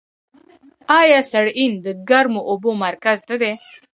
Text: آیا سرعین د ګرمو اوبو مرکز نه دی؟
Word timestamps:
آیا 0.99 1.19
سرعین 1.31 1.71
د 1.85 1.87
ګرمو 2.09 2.41
اوبو 2.51 2.71
مرکز 2.85 3.17
نه 3.29 3.35
دی؟ 3.41 3.53